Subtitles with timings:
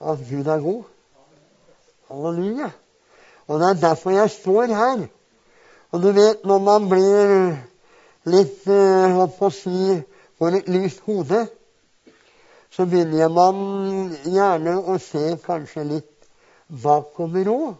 [0.00, 0.82] at Gud er god.
[2.08, 2.70] Halleluja.
[3.46, 5.06] Og det er derfor jeg står her.
[5.90, 7.32] Og du vet, når man blir
[8.28, 9.96] litt hva holdt på å si
[10.38, 11.46] får et lyst hode,
[12.70, 16.28] så begynner man gjerne å se kanskje litt
[16.68, 17.74] bakover òg.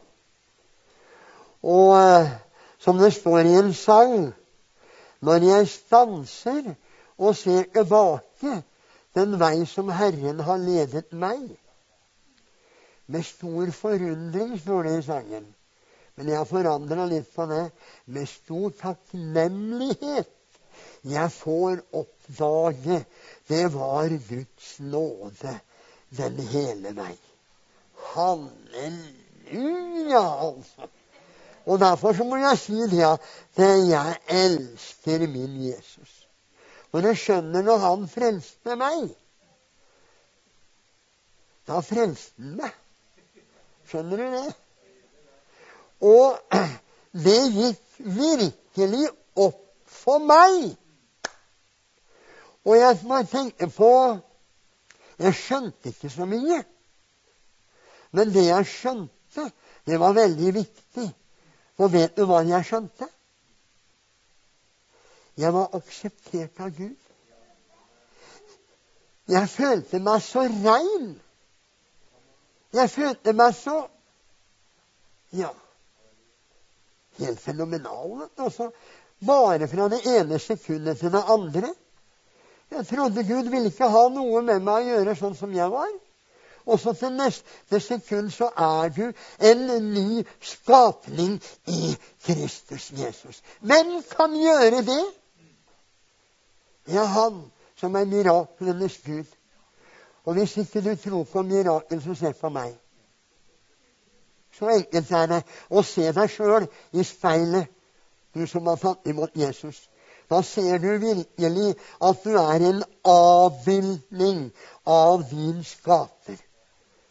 [1.62, 2.32] Og eh,
[2.78, 4.32] som det står i en sang
[5.20, 6.68] Når jeg stanser
[7.18, 8.60] og ser tilbake
[9.18, 11.58] den vei som Herren har ledet meg.
[13.08, 15.46] Med stor forundring, står det i sangen.
[16.14, 17.70] Men jeg har forandra litt på det.
[18.04, 20.34] Med stor takknemlighet
[21.08, 23.04] jeg får oppdage
[23.48, 25.60] det var Guds nåde
[26.18, 27.18] den hele vei.
[28.12, 28.60] Halleluja,
[30.48, 30.88] altså.
[31.68, 33.20] Og derfor så må jeg si det at
[33.58, 36.28] jeg elsker min Jesus.
[36.90, 39.08] For jeg skjønner når han frelste meg
[41.68, 42.72] Da frelste han meg.
[43.88, 44.54] Skjønner du det?
[46.04, 46.58] Og
[47.26, 49.08] det gikk virkelig
[49.40, 50.74] opp for meg.
[52.68, 53.92] Og jeg må tenke på
[55.18, 56.60] Jeg skjønte ikke så mye.
[58.14, 59.48] Men det jeg skjønte,
[59.86, 61.06] det var veldig viktig.
[61.78, 63.08] Og vet du hva jeg skjønte?
[65.38, 66.96] Jeg var akseptert av Gud.
[69.28, 71.10] Jeg følte meg så rein.
[72.72, 73.86] Jeg følte meg så
[75.32, 75.50] Ja,
[77.18, 78.28] helt fenomenal.
[78.36, 78.70] Også
[79.26, 81.74] bare fra det ene sekundet til det andre.
[82.70, 85.90] Jeg trodde Gud ville ikke ha noe med meg å gjøre sånn som jeg var.
[86.68, 89.04] Og så til neste sekund så er du
[89.50, 91.94] en ny skapning i
[92.24, 93.40] Kristus Jesus.
[93.60, 95.04] Hvem kan gjøre det?
[96.92, 97.40] Ja, han
[97.76, 99.37] som er miraklenes Gud.
[100.28, 102.74] Og hvis ikke du tror på mirakel, så se på meg.
[104.52, 105.38] Så enkelt er det
[105.72, 107.70] å se deg sjøl i speilet,
[108.36, 109.78] du som har tatt imot Jesus.
[110.28, 111.70] Da ser du virkelig
[112.10, 114.44] at du er en avbildning
[114.84, 116.36] av din skaper.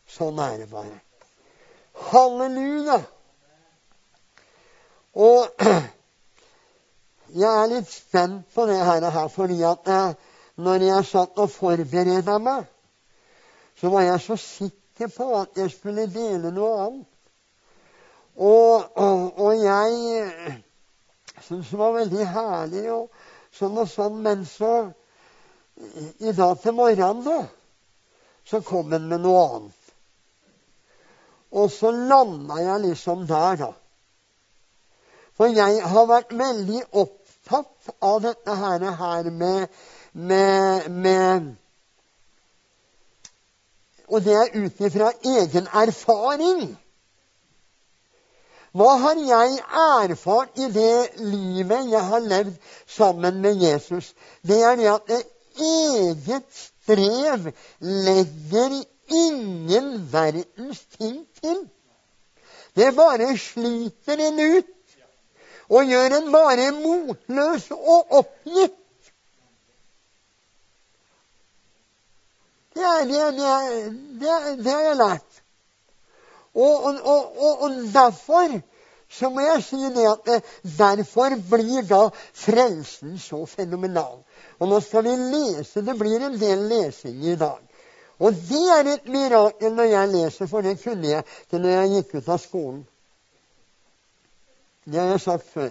[0.05, 1.01] Sånn er det bare.
[2.11, 3.01] Halleluja!
[5.17, 5.65] Og
[7.41, 9.93] jeg er litt spent på det her, fordi at
[10.61, 12.67] når jeg satt og forberedte meg,
[13.79, 17.09] så var jeg så sikker på at jeg skulle dele noe annet.
[18.37, 20.61] Og, og, og jeg
[21.41, 23.11] syntes det var veldig herlig og
[23.53, 24.21] sånn og sånn.
[24.25, 24.71] Men så
[26.25, 27.39] I dag til morgenen, da,
[28.47, 29.91] så kom han med noe annet.
[31.57, 33.71] Og så landa jeg liksom der, da.
[35.37, 39.67] For jeg har vært veldig opptatt av dette her med,
[40.11, 41.53] med, med
[44.07, 46.77] Og det er ut ifra egen erfaring.
[48.77, 49.55] Hva har jeg
[50.11, 52.53] erfart i det livet jeg har levd
[52.87, 54.13] sammen med Jesus?
[54.47, 55.23] Det er det at det
[55.57, 61.63] eget strev legger ingen verdens ting til.
[62.75, 64.73] Det bare sliter en ut
[65.69, 68.77] og gjør en bare motløs og oppgitt.
[72.77, 75.43] Det, er, det, det, det har jeg lært.
[76.57, 78.59] Og, og, og, og, derfor
[79.09, 84.19] så må jeg si det at eh, derfor blir da frelsen så fenomenal.
[84.59, 85.85] Og nå skal vi lese.
[85.85, 87.61] Det blir en del lesing i dag.
[88.19, 91.91] Og det er et mirakel når jeg leser, for det kunne jeg til når jeg
[91.95, 92.81] gikk ut av skolen.
[94.87, 95.69] Det har jeg sagt før.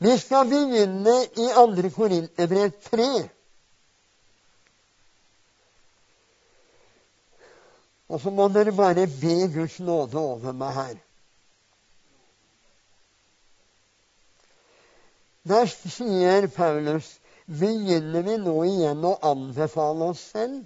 [0.00, 1.90] Vi skal begynne i 2.
[1.92, 3.10] Korinterbrev 3.
[8.10, 10.96] Og så må dere bare be Guds nåde over meg her.
[15.50, 17.16] Der sier Paulus
[17.50, 20.60] Begynner vi nå igjen å anbefale oss selv?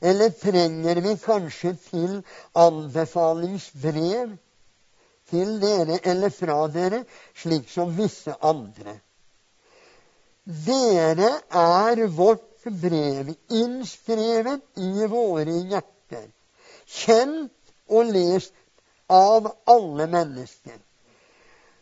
[0.00, 2.14] Eller trenger vi kanskje til
[2.56, 4.32] anbefalingsbrev
[5.30, 7.02] til dere eller fra dere,
[7.36, 8.96] slik som visse andre?
[10.48, 15.99] Dere er vårt brev, innskrevet i våre hjerter
[16.90, 18.54] kjent og lest
[19.10, 20.78] av alle mennesker.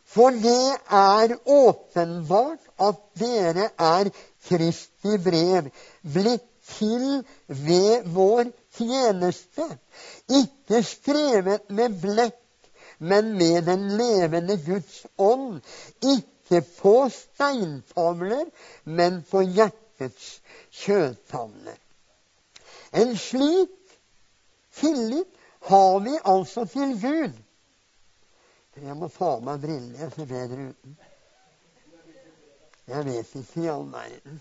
[0.08, 4.08] For det er åpenbart at dere er
[4.48, 5.68] Kristi brev,
[6.00, 9.66] blitt til ved vår tjeneste,
[10.40, 12.40] ikke skrevet med blekk,
[12.98, 15.60] men med den levende Guds ånd,
[16.02, 18.46] ikke på steintavler,
[18.84, 20.38] men på hjertets
[20.82, 21.78] kjøttavler.
[22.96, 23.77] En slik
[24.80, 25.28] tillit
[25.68, 27.36] har vi altså til Gud.
[28.78, 29.98] Jeg må ta av meg brillene.
[29.98, 30.98] Jeg ser bedre uten.
[32.88, 34.38] Jeg vet ikke i all verden.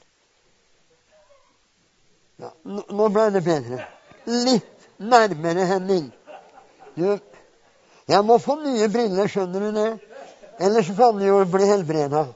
[2.37, 3.81] Ja, nå ble det bedre.
[4.29, 6.11] Litt nærmere, Henning.
[6.97, 7.17] Du,
[8.07, 9.89] jeg må få nye briller, skjønner du det?
[10.63, 12.27] Ellers kan du jo bli helbreda.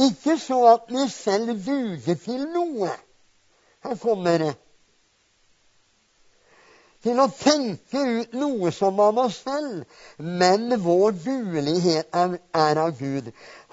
[0.00, 2.92] Ikke så at vi selv duger til noe.
[3.84, 4.54] Her kommer det.
[7.00, 9.84] Til å tenke ut noe som av oss selv,
[10.18, 13.30] men vår duelighet er, er av Gud.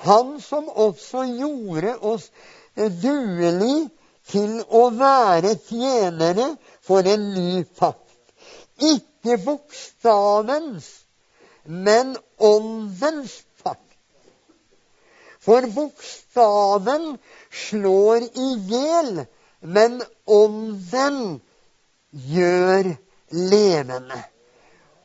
[0.08, 2.30] Han som også gjorde oss
[2.76, 3.90] duelig
[4.32, 6.54] til å være tjenere
[6.88, 8.04] for en ny pakt.
[8.80, 10.88] Ikke bokstavens,
[11.66, 13.84] men åndens pakt.
[15.48, 17.18] for bokstaven
[17.52, 19.22] slår i hjel,
[19.62, 21.20] men ånden
[22.12, 22.90] gjør
[23.32, 24.20] levende.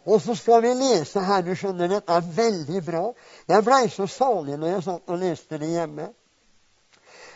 [0.06, 1.44] Og så skal vi lese her.
[1.46, 3.04] Du skjønner, dette er veldig bra.
[3.48, 6.08] Jeg blei så salig når jeg satt og leste det hjemme.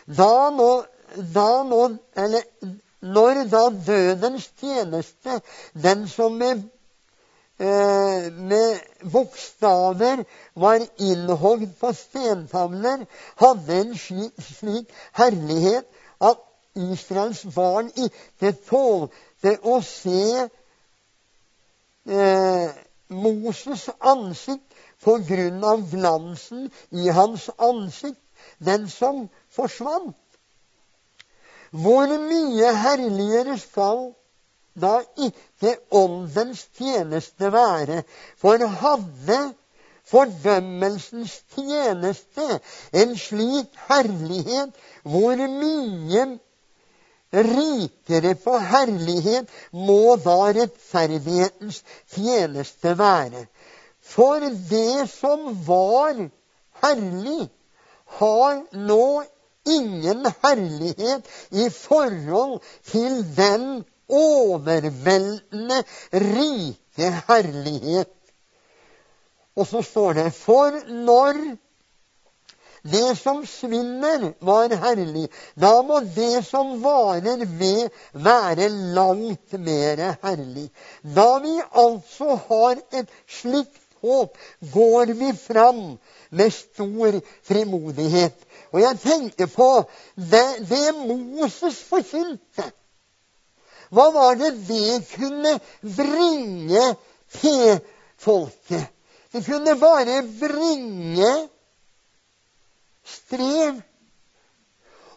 [0.07, 0.71] Da nå,
[1.35, 1.81] da nå
[2.15, 2.43] Eller
[3.01, 5.39] når da dødens tjeneste,
[5.73, 6.65] den som med
[7.59, 10.23] Eh, med bokstaver
[10.53, 13.05] var innhogd på stentavler,
[13.41, 15.87] hadde en slik, herlighet
[16.21, 16.43] at
[16.77, 20.45] Israels barn ikke tålte å se
[22.07, 22.69] eh,
[23.09, 28.21] Moses' ansikt på grunn av glansen i hans ansikt,
[28.57, 30.17] den som forsvant.
[31.71, 34.07] Hvor mye herligere skal
[34.81, 38.03] da ikke åndens tjeneste være.
[38.37, 39.39] For hadde
[40.07, 42.59] fordømmelsens tjeneste
[42.93, 46.27] en slik herlighet, hvor mye
[47.33, 51.83] rikere på herlighet må da rettferdighetens
[52.13, 53.45] tjeneste være.
[54.01, 54.39] For
[54.69, 56.29] det som var
[56.83, 57.49] herlig,
[58.19, 59.23] har nå
[59.67, 65.83] ingen herlighet i forhold til den overveldende
[66.13, 68.13] rike herlighet.
[69.57, 71.41] Og så står det For når
[72.83, 80.69] det som svinner, var herlig, da må det som varer ved, være langt mer herlig.
[81.01, 84.37] Da vi altså har et slikt håp,
[84.73, 85.97] går vi fram
[86.29, 88.37] med stor frimodighet.
[88.71, 89.69] Og jeg tenker på
[90.15, 92.67] det, det Moses forkynte.
[93.89, 96.87] Hva var det det kunne bringe
[97.39, 97.79] til
[98.19, 98.89] folket?
[99.31, 101.31] Det kunne bare bringe
[103.07, 103.81] strev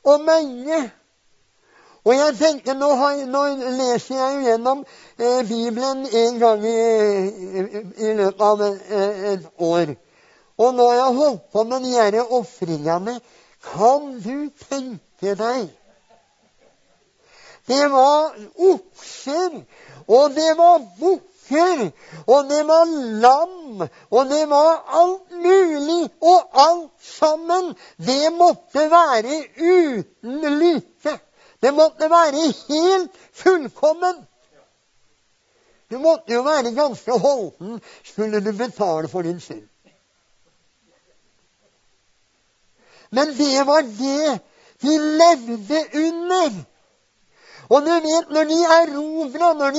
[0.04, 0.80] og møye.
[2.04, 3.42] Og jeg tenker, nå, har, nå,
[3.76, 4.84] leser jeg jo gjennom
[5.18, 6.78] eh, Bibelen en gang i,
[7.60, 7.64] i,
[8.06, 9.92] i løpet av eh, et år.
[10.60, 13.18] Og nå har jeg holdt på med de disse ofringene.
[13.60, 15.68] Kan du tenke deg
[17.70, 19.60] det var okser,
[20.08, 20.80] og det var
[21.50, 21.90] bukker,
[22.26, 22.84] og det var
[23.20, 27.74] lam, og det var alt mulig, og alt sammen.
[27.96, 31.18] Det måtte være uten like.
[31.62, 34.26] Det måtte være helt fullkommen.
[35.90, 39.66] Du måtte jo være ganske holden skulle du betale for din synd.
[43.10, 44.38] Men det var det
[44.82, 46.50] de levde under.
[47.70, 49.76] Og du vet, når de erobra, når,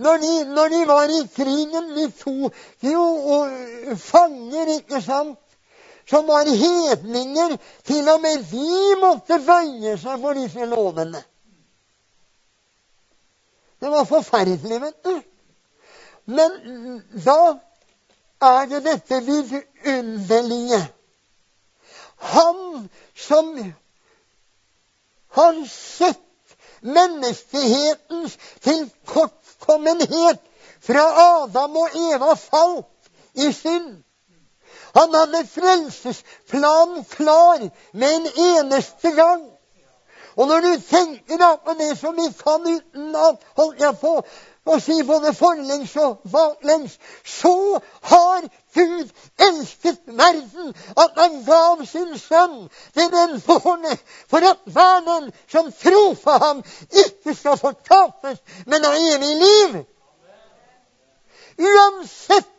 [0.00, 2.50] når, når de, var i krigen, de to
[2.82, 3.02] jo
[3.36, 5.38] og fanger, ikke sant?
[6.08, 7.56] Som var hedninger.
[7.86, 11.20] Til og med de måtte bøye seg for disse lovene.
[13.80, 15.20] Det var forferdelig, vet du.
[16.24, 16.56] Men
[17.26, 17.38] da
[18.40, 20.80] er det dette vidunderlige.
[22.34, 23.54] Han som
[25.36, 26.26] har sett
[26.80, 28.38] menneskehetens
[29.60, 30.38] tilkortkommenhet
[30.80, 32.86] fra Adam og Eva falt
[33.34, 34.02] i synd.
[34.94, 39.44] Han hadde frelsesplanen klar med en eneste gang.
[40.36, 44.22] Og når du tenker da på det som vi kan utenat, holdt jeg på
[44.66, 52.18] å si både forlengs og baklengs, så har Gud elsket verden at han gav sin
[52.18, 53.96] sønn til den bårne,
[54.30, 56.62] for at hver den som tror på ham,
[57.04, 59.82] ikke skal fortapes, men ha evig liv.
[61.60, 62.56] Uansett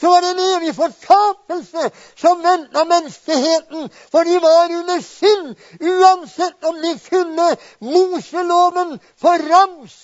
[0.00, 3.90] så var det en evig fortapelse som venta menneskeheten.
[4.12, 7.48] For de var under synd, uansett om de kunne
[7.80, 9.98] Moseloven for rams.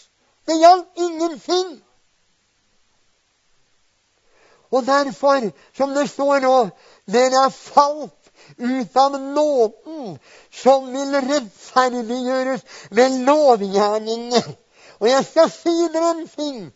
[0.47, 1.81] Det gjaldt ingenting.
[4.71, 6.55] Og derfor, som det står nå,
[7.07, 8.13] dere er falt
[8.59, 10.17] ut av nåden,
[10.63, 14.51] som vil rettferdiggjøres ved lovgjerninger.
[15.01, 16.67] Og jeg skal si dere en ting.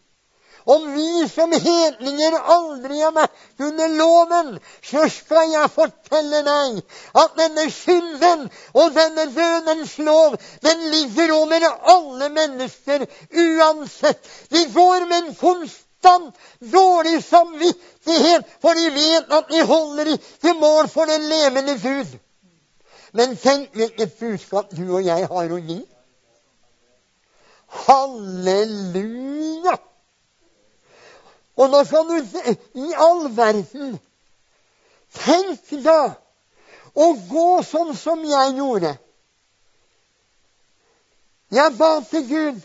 [0.64, 4.50] Om vi som hedninger aldri har vært under loven,
[4.84, 6.82] så skal jeg fortelle deg
[7.22, 8.44] at denne synden
[8.74, 14.20] og denne dødens lov, den ligger over alle mennesker uansett.
[14.52, 15.34] De går med en
[16.00, 22.18] konstant dårlig samvittighet, for de vet at de holder ikke mål for den levende Gud.
[23.12, 25.80] Men tenk hvilket budskap du og jeg har å gi.
[27.86, 29.76] Halleluja!
[31.56, 33.98] Og nå skal du se I all verden
[35.10, 36.14] Tenk da
[36.94, 38.92] å gå sånn som jeg gjorde.
[41.50, 42.60] Jeg ba til Gud,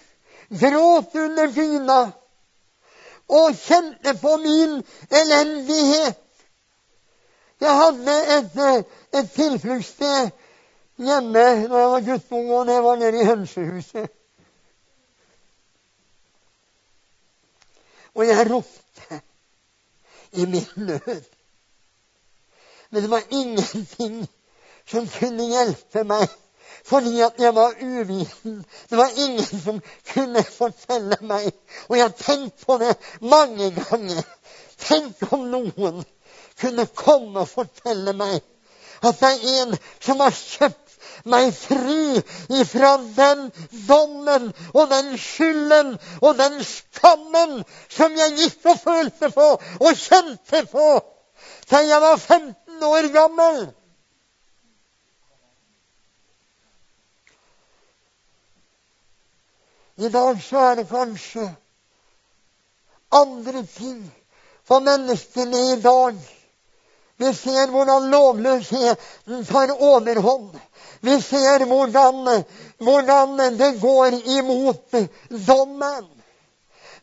[0.61, 1.97] gråt under dyna
[3.27, 6.21] og kjente på min elendighet.
[7.59, 8.85] Jeg hadde et,
[9.19, 10.31] et tilfluktssted
[10.97, 11.39] hjemme
[11.69, 14.09] da jeg var guttunge, og det var nede i hønsehuset.
[18.15, 19.21] Og jeg ropte
[20.31, 21.23] i min nød.
[22.89, 24.27] Men det var ingenting
[24.85, 26.29] som kunne hjelpe meg,
[26.85, 28.65] fordi at jeg var uviten.
[28.89, 29.81] Det var ingen som
[30.13, 31.49] kunne fortelle meg.
[31.89, 34.21] Og jeg har tenkt på det mange ganger.
[34.77, 36.03] Tenk om noen
[36.61, 38.41] kunne komme og fortelle meg
[39.05, 40.93] at det er en som har kjøpt
[41.29, 42.21] meg fri
[42.61, 43.47] ifra den
[43.87, 47.59] dommen og den skylden og den skammen
[47.91, 50.87] som jeg gikk og følte på og kjente på
[51.69, 53.65] da jeg var 15 år gammel.
[59.97, 61.45] I dag så er det kanskje
[63.15, 64.01] andre ting
[64.67, 66.15] for menneskene i dag.
[67.17, 70.57] Vi ser hvordan lovløsheten tar overhånd.
[70.99, 72.43] Vi ser hvordan,
[72.77, 74.91] hvordan det går imot
[75.47, 76.14] dommen.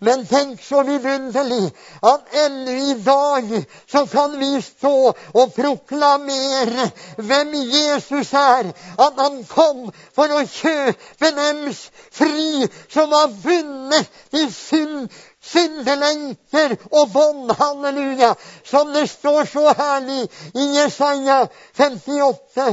[0.03, 1.69] Men tenk så vidunderlig
[2.03, 3.53] at ennå i dag
[3.91, 8.73] så kan vi stå og proklamere hvem Jesus er.
[8.99, 9.85] At han kom
[10.17, 15.07] for å kjøpe dems fri som har vunnet i synd,
[15.53, 17.55] syndelenker og bånd.
[17.63, 18.35] Halleluja.
[18.67, 20.25] Som det står så herlig
[20.59, 21.45] i Jesaja
[21.79, 22.73] 58.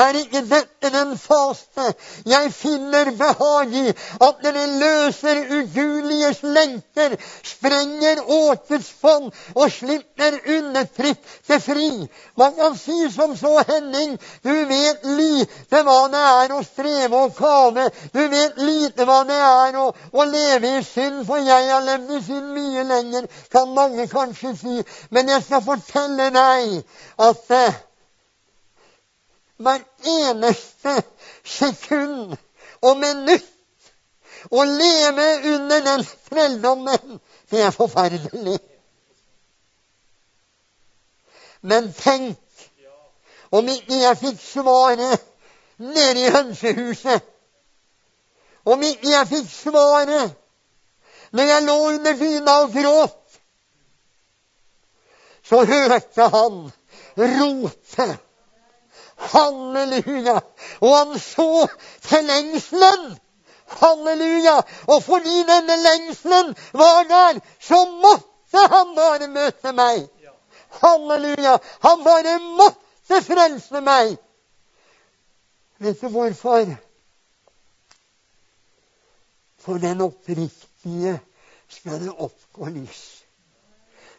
[0.00, 1.90] Er ikke dette den faste
[2.28, 3.86] jeg finner behag i?
[4.22, 11.90] At dere løser uduliges lenker, sprenger åtets fond og slipper undertrykte fri.
[12.40, 17.36] Man kan si som så, Henning, du vet lite hva det er å streve og
[17.36, 17.88] kave.
[18.14, 22.16] Du vet lite hva det er å, å leve i synd, for jeg har levd
[22.16, 24.80] i synd mye lenger, kan mange kanskje si.
[25.10, 26.80] Men jeg skal fortelle deg
[27.28, 27.56] at
[29.60, 31.02] hver eneste
[31.58, 32.36] sekund
[32.82, 33.56] og minutt.
[34.50, 37.18] Å leve under den trelldommen,
[37.52, 38.56] det er forferdelig.
[41.60, 42.38] Men tenk
[43.52, 45.26] om ikke jeg fikk svaret
[45.76, 47.26] nede i hønsehuset.
[48.64, 50.36] Om ikke jeg fikk svaret
[51.36, 53.38] når jeg lå under dyna og gråt.
[55.44, 56.58] Så hørte han
[57.18, 58.08] rope
[59.20, 60.40] Halleluja!
[60.80, 61.66] Og han så
[62.02, 63.18] til lengselen.
[63.66, 64.56] Halleluja!
[64.86, 70.08] Og fordi denne lengselen var der, så måtte han bare møte meg.
[70.80, 71.58] Halleluja!
[71.86, 74.16] Han bare måtte frelse meg.
[75.78, 76.76] Vet du hvorfor?
[79.60, 81.20] For den oppriktige
[81.68, 83.02] skal det oppgå lys.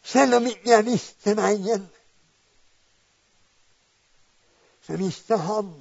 [0.04, 1.90] Selv om ikke jeg visste veien
[4.86, 5.72] så visste han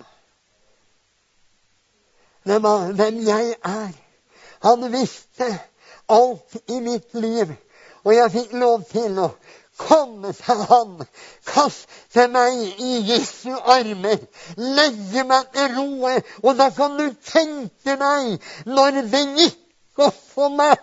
[2.45, 3.92] hvem jeg er.
[4.61, 5.49] Han visste
[6.09, 7.52] alt i mitt liv.
[8.04, 9.28] Og jeg fikk lov til å
[9.80, 10.95] komme til han,
[11.49, 14.21] kaste meg i Jesu armer,
[14.57, 16.14] legge meg til roe.
[16.45, 18.37] Og da kan du tenke deg
[18.69, 20.78] når det gikk opp for meg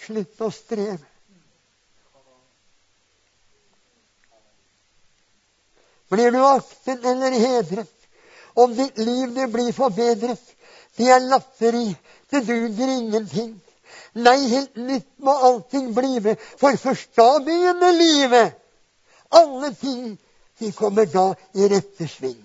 [0.00, 1.09] Slutt å streve.
[6.10, 7.96] Blir du aktet eller hedret,
[8.54, 10.42] om ditt liv det blir forbedret,
[10.96, 11.96] det er latteri,
[12.30, 13.52] det duger ingenting.
[14.18, 18.56] Nei, helt nytt må allting blive, for først da begynner livet.
[19.30, 20.16] Alle ting
[20.58, 22.40] de kommer da i rette sving.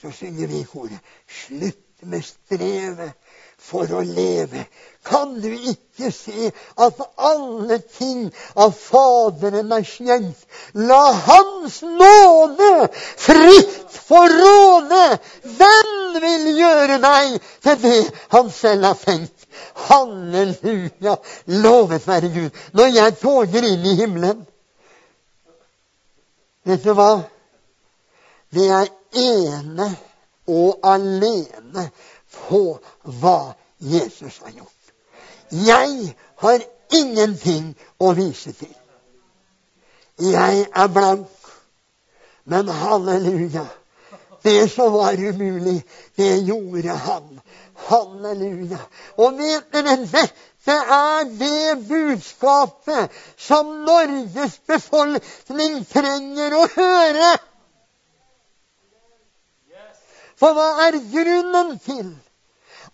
[0.00, 3.16] Så synger vi i koret slutt med strevet
[3.58, 4.66] for å leve.
[5.06, 6.50] Kan du ikke se
[6.82, 8.26] at alle ting
[8.58, 10.38] av Faderen er skjent?
[10.74, 15.04] La Hans nåde fritt få råde!
[15.58, 18.00] Hvem vil gjøre deg til det
[18.34, 19.46] han selv har tenkt?
[19.86, 21.16] Halleluja!
[21.62, 22.50] Lovet være Gud.
[22.72, 24.44] Når jeg tåger inn i himmelen
[26.66, 27.12] Vet du hva?
[28.50, 29.86] Det er ene
[30.50, 31.84] og alene
[32.48, 32.78] på
[33.20, 34.72] hva Jesus har gjort.
[35.50, 38.74] Jeg har ingenting å vise til.
[40.18, 41.32] Jeg er blank.
[42.44, 43.66] Men halleluja.
[44.42, 45.82] Det som var umulig,
[46.16, 47.40] det gjorde han.
[47.74, 48.78] Halleluja.
[49.18, 57.32] Og vet dere, dette er det budskapet som Norges befolkning trenger å høre.
[60.36, 62.14] For hva er grunnen til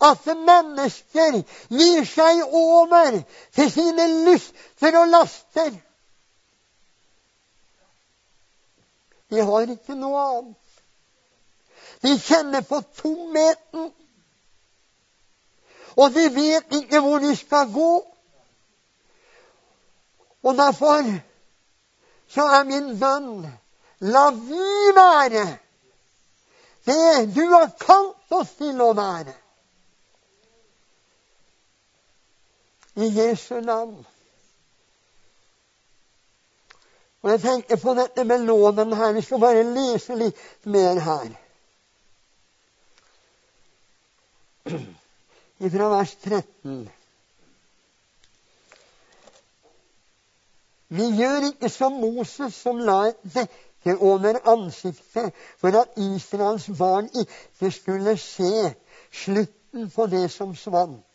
[0.02, 1.38] at mennesker
[1.70, 3.18] gir seg over
[3.54, 5.72] til sine lyster og laster?
[9.32, 10.58] De har ikke noe annet.
[12.02, 13.92] De kjenner på tomheten.
[15.96, 17.92] Og de vet ikke hvor de skal gå.
[20.42, 21.06] Og derfor
[22.28, 23.44] så er min bønn
[24.12, 25.44] la vi være
[26.86, 29.34] det du har kalt oss til å være.
[32.94, 34.06] I Jesu navn.
[37.22, 39.12] Og jeg tenker på dette med loven her.
[39.12, 41.28] Vi skal bare lese litt mer her.
[45.62, 46.90] Fra vers 13.
[50.92, 55.30] Vi gjør ikke som Moses, som la et dekke over ansiktet
[55.62, 58.74] for at Israels barn ikke skulle se
[59.22, 61.06] slutten på det som svant.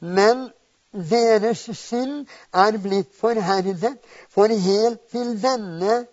[0.00, 0.48] Men
[0.94, 3.96] deres skyld er blitt forherdet,
[4.30, 6.04] for helt til denne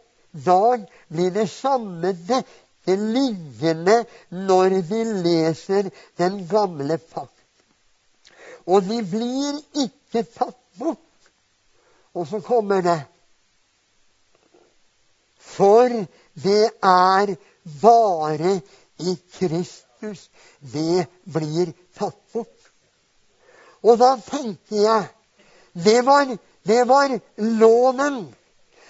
[0.46, 7.38] dag blir det samme dette liggende når vi leser den gamle pakt.
[8.65, 11.00] Og de blir ikke tatt bort.
[12.13, 13.00] Og så kommer det
[15.52, 15.89] For
[16.44, 17.36] det er
[17.82, 18.62] bare
[19.00, 20.30] i Kristus
[20.74, 22.61] det blir tatt bort.
[23.84, 25.08] Og da tenkte jeg
[25.74, 28.36] det var, det var loven.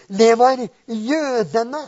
[0.08, 1.82] Det var jødene.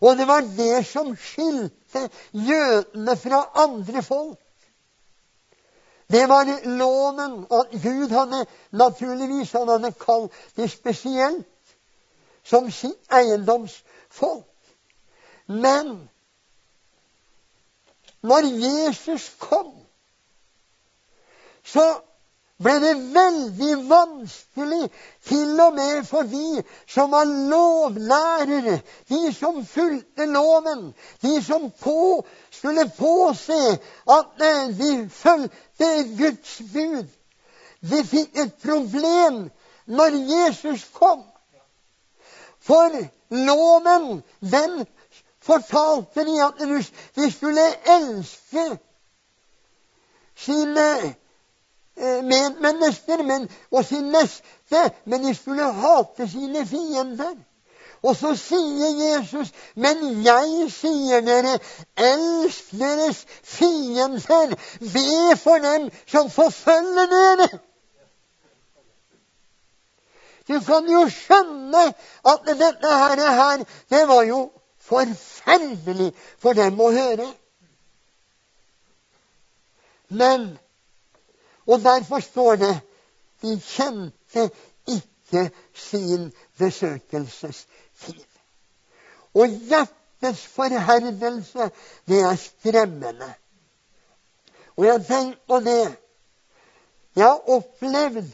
[0.00, 4.38] Og det var det som skilte jødene fra andre folk.
[6.10, 7.46] Det var loven.
[7.50, 11.46] Og Gud hadde naturligvis han hadde kalt det spesielt
[12.44, 14.46] som sitt eiendomsfolk.
[15.46, 16.08] Men
[18.22, 19.85] når Jesus kom,
[21.66, 21.86] så
[22.62, 24.86] ble det veldig vanskelig,
[25.28, 28.78] til og med for de som var lovlærere,
[29.10, 33.58] de som fulgte loven, de som på, skulle påse
[34.16, 37.04] at eh, de fulgte Guds bud.
[37.90, 39.50] De fikk et problem
[39.86, 41.22] når Jesus kom.
[42.66, 42.96] For
[43.30, 44.86] loven, den
[45.44, 46.64] fortalte de at
[47.14, 48.66] de skulle elske
[50.36, 51.14] sine
[51.96, 57.36] Eh, medmennesker men, og sin neste, men de skulle hate sine fiender.
[58.02, 61.54] Og så sier Jesus, men jeg sier dere,
[61.96, 64.52] elsk deres fiender,
[64.92, 67.48] be for dem som forfølger dere.
[70.48, 71.86] Du kan jo skjønne
[72.34, 74.44] at dette her, her det var jo
[74.78, 77.26] forferdelig for dem å høre.
[80.08, 80.46] Men
[81.66, 82.80] og derfor står det
[83.42, 84.50] de kjente
[84.86, 88.24] ikke sin besøkelsestid.
[89.34, 91.70] Og hjertets forherdelse,
[92.08, 93.34] det er skremmende.
[94.76, 95.96] Og jeg tenker på det.
[97.16, 98.32] Jeg har opplevd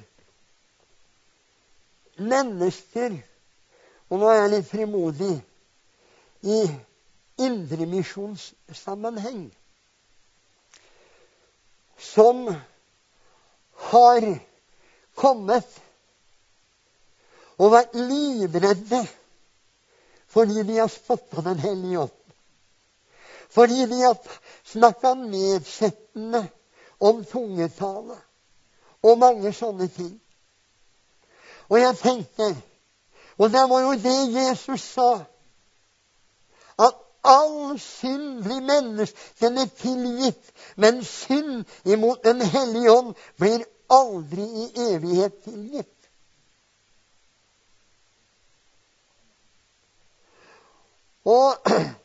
[2.19, 3.23] mennesker
[4.13, 5.35] Og nå er jeg litt frimodig
[6.45, 6.57] i
[7.41, 9.47] indremisjonssammenheng
[12.13, 12.43] som
[13.91, 14.27] har
[15.19, 15.81] kommet
[17.59, 19.03] og vært livredde
[20.33, 22.19] fordi de har spotta Den hellige ånd.
[23.53, 24.17] Fordi de har
[24.65, 26.47] snakka nedsettende
[27.01, 28.17] om tungetale.
[29.03, 30.13] og mange sånne ting.
[31.69, 32.55] Og jeg tenker
[33.39, 35.25] Og det var jo det Jesus sa.
[36.79, 38.61] At all synd blir
[39.59, 45.99] er tilgitt, men synd imot Den hellige ånd blir aldri i evighet tilgitt.
[51.25, 51.55] Og,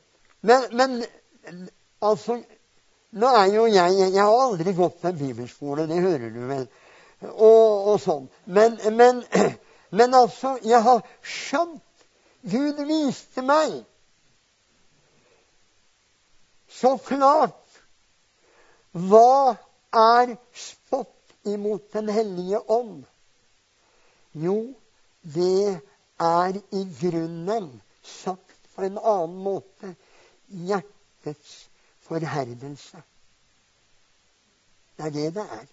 [0.48, 1.04] men, men
[2.02, 2.42] altså
[3.18, 6.68] Nå er jo jeg Jeg har aldri gått på bibelskole, det hører du vel,
[7.32, 8.28] og, og sånn.
[8.46, 9.24] Men, men,
[9.98, 11.82] men altså, jeg har skjønt
[12.48, 13.80] Gud viste meg
[16.68, 17.82] så klart
[18.92, 19.56] hva
[19.94, 21.14] er spott
[21.48, 23.06] imot Den hellige ånd?
[24.34, 24.74] Jo,
[25.22, 25.80] det
[26.20, 27.70] er i grunnen
[28.04, 29.94] sagt på en annen måte
[30.48, 31.70] hjertets
[32.08, 33.02] forherdelse.
[34.98, 35.66] Det er det det er.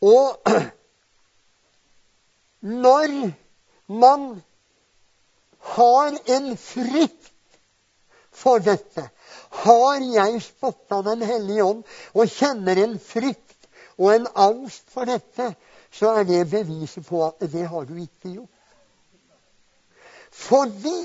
[0.00, 0.50] Og
[2.84, 3.16] når
[3.86, 4.42] man
[5.74, 7.32] har en frykt
[8.40, 9.06] for dette,
[9.64, 11.82] har jeg spotta Den hellige ånd
[12.14, 13.68] og kjenner en frykt
[14.00, 15.52] og en angst for dette,
[15.92, 18.56] så er det beviset på at det har du ikke gjort.
[20.30, 21.00] Fordi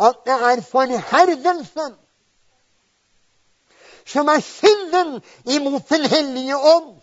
[0.00, 1.96] at det er forherdelsen
[4.06, 6.96] som er synden imot Den hellige ånd.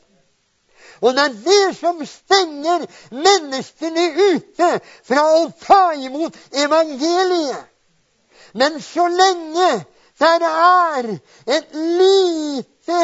[1.02, 4.70] Og det er det som stenger menneskene ute
[5.06, 7.68] fra å ta imot evangeliet.
[8.58, 9.70] Men så lenge
[10.20, 11.10] der er
[11.58, 13.02] et lite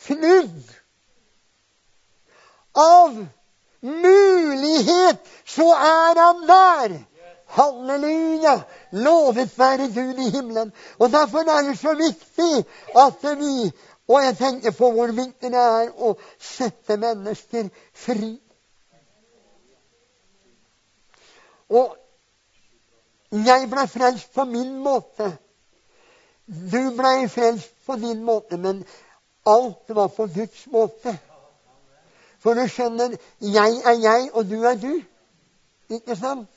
[0.00, 0.76] fnugg
[2.74, 3.26] av
[3.80, 6.96] mulighet, så er han der.
[7.50, 8.60] Halleluja!
[8.92, 10.72] Lovet være Gud i himmelen.
[10.98, 12.64] Og Derfor er det så viktig
[12.96, 13.72] at vi
[14.10, 18.32] Og jeg tenker på hvor viktig det er å sette mennesker fri.
[21.70, 21.94] Og
[23.30, 25.30] jeg ble frelst på min måte.
[26.46, 28.84] Du ble frelst på din måte, men
[29.46, 31.14] alt var på Guds måte.
[32.40, 34.94] For du skjønner, jeg er jeg, og du er du.
[35.90, 36.48] Ikke sant?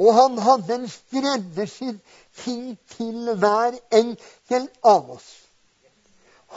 [0.00, 1.98] Og han hadde en skreddersydd
[2.42, 5.28] ting til hver enkelt av oss.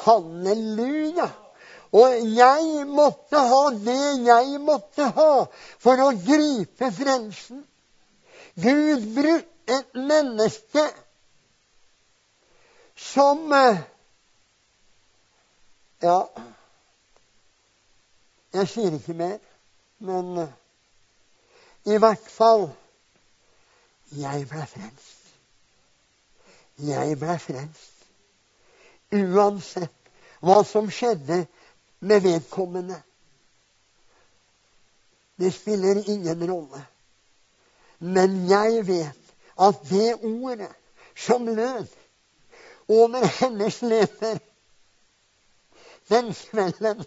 [0.05, 1.29] Halleluja!
[1.95, 5.31] Og jeg måtte ha det jeg måtte ha
[5.79, 7.61] for å gripe frelsen.
[8.55, 10.83] Gud brukte et menneske
[12.95, 13.81] som eh,
[16.03, 16.19] Ja
[18.55, 19.39] jeg sier ikke mer,
[19.99, 20.51] men uh,
[21.91, 22.69] i hvert fall
[24.15, 25.33] jeg ble frelst.
[26.79, 28.05] Jeg ble frelst.
[29.15, 30.11] Uansett
[30.45, 31.41] hva som skjedde
[32.05, 33.01] med vedkommende.
[35.35, 36.83] Det spiller ingen rolle.
[38.05, 39.33] Men jeg vet
[39.65, 40.71] at det ordet
[41.15, 41.87] som lød
[42.87, 44.37] over hennes leper
[46.09, 47.05] den kvelden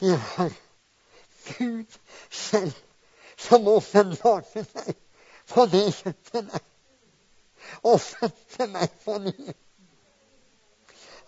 [0.00, 0.52] det var
[1.58, 1.98] Gud
[2.30, 2.72] selv
[3.38, 4.94] som åpenbarte seg
[5.50, 6.68] på det kjøkkenet
[7.82, 9.34] fødte meg på ny.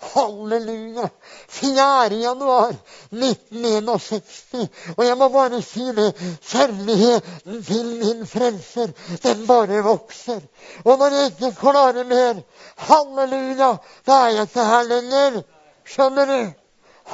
[0.01, 1.09] Halleluja!
[1.49, 2.15] 4.
[2.15, 2.75] januar
[3.11, 4.69] 1961.
[4.97, 6.09] Og jeg må bare si det.
[6.51, 10.41] Kjærligheten til min frelser, den bare vokser.
[10.85, 12.41] Og når jeg ikke klarer mer,
[12.77, 13.75] halleluja,
[14.07, 15.43] da er jeg ikke her lenger.
[15.85, 16.41] Skjønner du?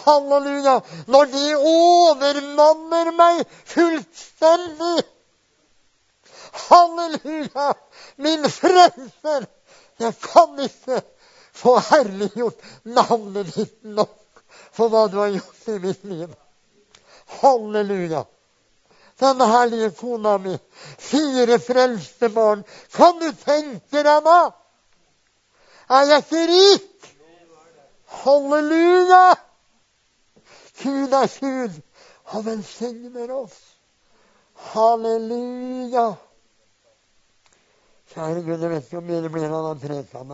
[0.04, 0.78] Halleluja!
[1.06, 5.02] Når de overmanner meg fullstendig.
[6.68, 7.72] Halleluja!
[8.16, 9.50] Min frelser!
[9.98, 11.02] Jeg kan ikke
[11.56, 14.42] få herliggjort navnet ditt nok
[14.76, 16.34] for hva du har gjort i mitt liv.
[17.40, 18.24] Halleluja!
[19.18, 20.58] Den herlige kona mi,
[20.98, 22.64] fire frelste barn.
[22.92, 24.40] Kan du tenke deg da?
[25.88, 27.08] Er jeg ikke rik?
[28.22, 29.24] Halleluja!
[30.82, 31.80] Gud er Gud.
[32.26, 33.56] Han velsigner oss.
[34.74, 36.10] Halleluja.
[38.12, 40.24] Kjære Gud, jeg vet ikke hvor mye det blir av den preka,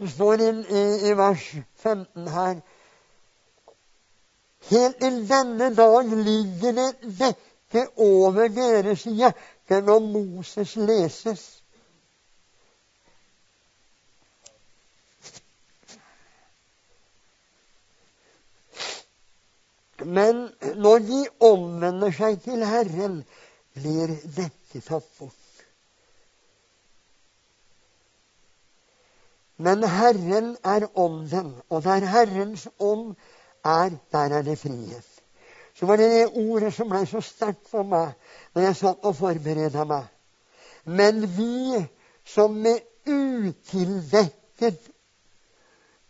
[0.00, 1.46] Det står i, i, i vers
[1.82, 2.60] 15 her
[4.70, 11.42] Helt til denne dag ligger det dette over deres hjerter når Moses leses.
[20.04, 23.20] Men når de omvender seg til Herren,
[23.76, 25.39] blir dette tatt bort.
[29.60, 33.14] Men Herren er ånden, og der Herrens ånd
[33.64, 35.06] er, der er det frihet.
[35.74, 38.14] Så var det det ordet som ble så sterkt for meg
[38.54, 40.06] når jeg satt og forberedte meg.
[40.84, 41.76] Men vi
[42.24, 44.80] som med utildekket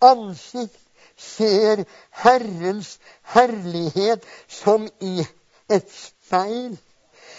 [0.01, 0.79] ansikt
[1.21, 1.85] ser
[2.23, 2.99] Herrens
[3.35, 5.27] herlighet som i
[5.71, 6.79] et speil.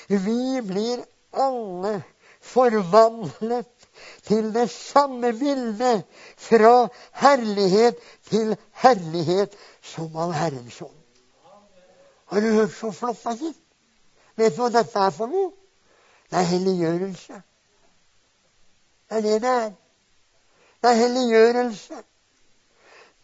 [0.08, 2.02] Vi blir alle
[2.42, 3.81] forvandlet
[4.28, 6.04] til det samme bildet,
[6.38, 7.96] fra herlighet
[8.30, 10.98] til herlighet, som av Herrens ånd.
[12.32, 13.58] Har du hørt så flott det er?
[14.40, 15.52] Vet du hva dette er for noe?
[16.32, 17.42] Det er helliggjørelse.
[19.10, 19.72] Det er det det er.
[20.82, 22.04] Det er helliggjørelse.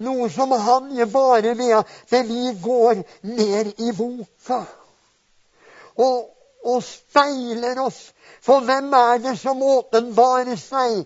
[0.04, 4.60] Noe som han gjør bare ved at vi går ned i boka
[5.98, 6.37] og,
[6.68, 8.00] og speiler oss.
[8.44, 11.02] For hvem er det som åpenbarer seg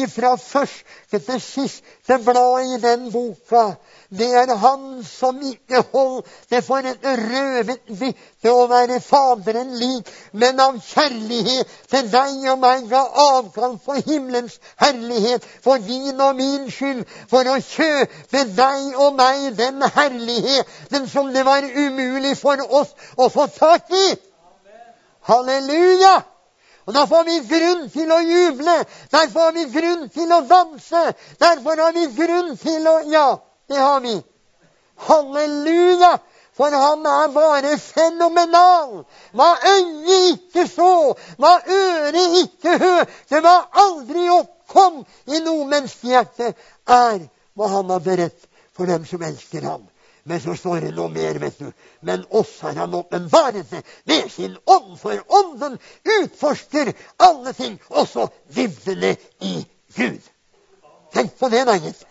[0.00, 3.64] ifra første til siste blad i den boka?
[4.08, 10.06] Det er Han som ikke holdt det for et røvet vitne å være Faderen lik,
[10.32, 16.38] men av kjærlighet til deg og meg ga avkall på himmelens herlighet for din og
[16.38, 22.62] min skyld, for å kjøpe deg og meg den herligheten som det var umulig for
[22.80, 24.08] oss å få tak i.
[25.26, 26.14] Halleluja!
[26.86, 28.76] Og Da får vi grunn til å juble.
[29.10, 31.02] Derfor har vi grunn til å danse.
[31.42, 33.26] Derfor har vi grunn til å Ja,
[33.68, 34.14] det har vi.
[35.08, 36.16] Halleluja!
[36.56, 39.02] For han er bare fenomenal.
[39.36, 46.54] Hva øyet ikke så, hva øret ikke hørte, hva aldri oppkom i noe menneskehjerte,
[46.86, 49.84] er hva han har beredt for dem som elsker ham.
[50.28, 51.68] Men så står det noe mer, vet du.
[52.00, 56.90] Men oss har han åpenbaret det ved sin ånd, for ånden utforsker
[57.22, 59.12] alle ting, også dybdene
[59.46, 59.60] i
[59.94, 60.18] Gud.
[61.14, 62.02] Tenk på det, da, gitt.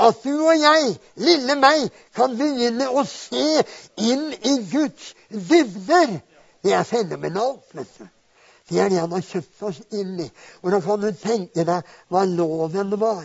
[0.00, 0.92] At du og jeg,
[1.24, 3.64] lille meg, kan begynne å se
[3.96, 6.18] inn i Guds dybder.
[6.60, 8.08] Det er fenomenalt, vet du.
[8.68, 10.28] Det er det han har kjøpt oss inn i.
[10.62, 13.24] Da kan du tenke deg hva loven var.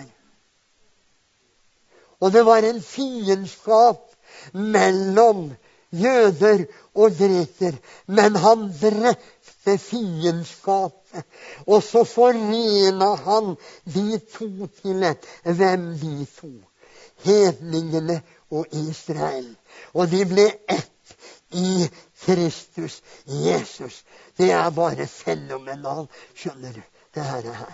[2.20, 4.12] Og det var en fiendskap
[4.54, 5.52] mellom
[5.92, 7.76] jøder og greker.
[8.08, 11.26] Men han drepte fiendskapet.
[11.68, 15.28] Og så forena han de to til et.
[15.44, 16.52] Hvem de to?
[17.26, 19.56] Hedningene og Israel.
[19.94, 20.92] Og de ble ett
[21.56, 21.90] i
[22.26, 24.04] Kristus Jesus.
[24.38, 26.82] Det er bare fenomenalt, skjønner du,
[27.16, 27.72] det her.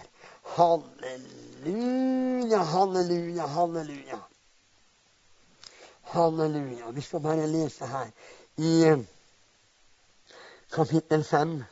[0.56, 4.20] Halleluja, halleluja, halleluja.
[6.12, 6.92] Halleluja.
[6.92, 8.10] Vi skal bare lese her
[8.58, 9.00] i eh,
[10.72, 11.64] kapittel 5.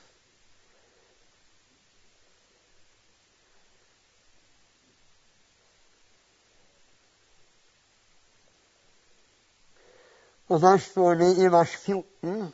[10.49, 12.53] Og der står det i vers 14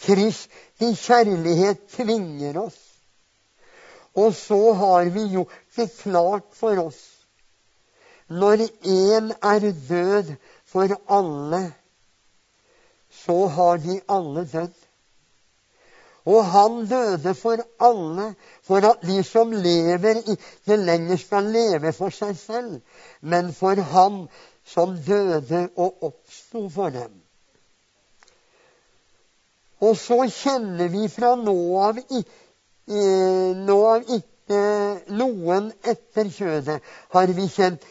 [0.00, 2.78] Kristi kjærlighet tvinger oss.
[4.14, 7.00] Og så har vi gjort det klart for oss.
[8.30, 10.34] Når én er død,
[10.70, 11.72] for alle,
[13.10, 14.76] så har de alle dødd.
[16.24, 22.14] Og han døde for alle, for at de som lever, ikke lenger skal leve for
[22.14, 22.80] seg selv,
[23.20, 24.22] men for ham
[24.64, 27.16] som døde og oppsto for dem.
[29.80, 32.02] Og så kjenner vi fra nå av,
[33.64, 34.60] nå av ikke
[35.16, 36.82] noen etter kjødet,
[37.16, 37.86] har vi kjent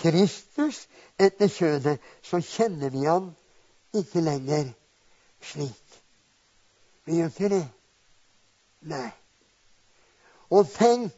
[0.00, 0.86] Kristus
[1.20, 3.30] etter kjødet, så kjenner vi han
[3.94, 4.72] ikke lenger
[5.44, 6.00] slik.
[7.04, 7.66] Vi gjør ikke det.
[8.90, 9.10] Nei.
[10.50, 11.12] Og tenk,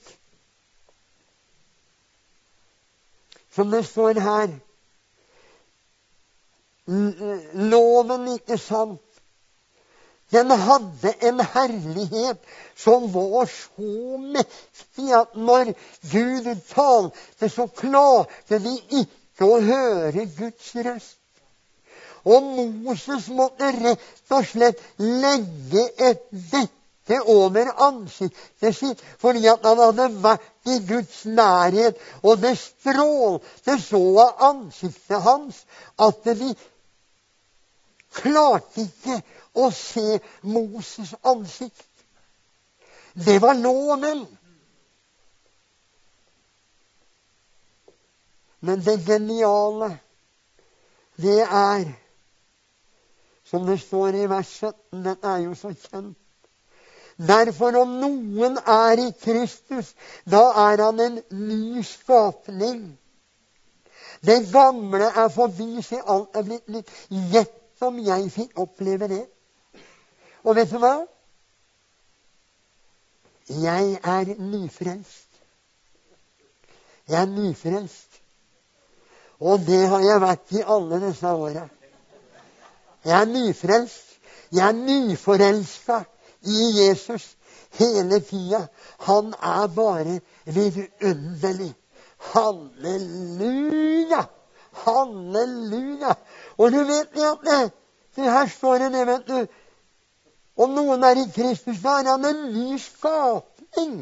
[3.53, 4.53] som det står her
[7.55, 9.12] Loven, ikke sant?
[10.33, 12.45] Den hadde en herlighet
[12.77, 15.75] som var så mektig at når
[16.13, 21.19] Gud talte, så klarte de ikke å høre Guds røst.
[22.25, 22.49] Og
[22.87, 30.09] Moses måtte rett og slett legge et dette over ansiktet sitt fordi at han hadde
[30.23, 31.99] vært i Guds nærhet.
[32.23, 35.65] Og det strålte så av ansiktet hans
[35.99, 36.55] at de
[38.23, 39.19] klarte ikke
[39.55, 41.89] å se Moses' ansikt.
[43.13, 44.27] Det var loven.
[48.61, 49.99] Men det geniale,
[51.17, 51.93] det er
[53.45, 56.17] Som det står i vers 17, den er jo så kjent
[57.29, 59.93] Derfor, om noen er i Kristus,
[60.25, 62.99] da er han en ny skapning.
[64.27, 66.91] Det gamle er forbi, se alt er blitt nytt.
[67.33, 69.23] Gjett om jeg fikk oppleve det.
[70.45, 70.95] Og vet du hva?
[73.49, 75.29] Jeg er nyfrelst.
[77.09, 78.21] Jeg er nyfrelst.
[79.41, 81.67] Og det har jeg vært i alle disse åra.
[83.05, 84.19] Jeg er nyfrelst.
[84.53, 86.03] Jeg er nyforelska
[86.43, 87.37] i Jesus
[87.79, 88.67] hele tida.
[89.07, 91.75] Han er bare vidunderlig.
[92.19, 94.25] Halleluja!
[94.85, 96.15] Halleluja!
[96.59, 97.73] Og du vet at det,
[98.17, 99.47] det her står det, det, vet du
[100.57, 103.95] Om noen er i Kristus, da er han en ny skapning.